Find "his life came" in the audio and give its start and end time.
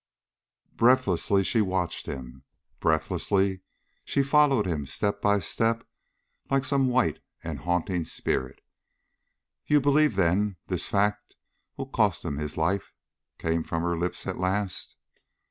12.37-13.61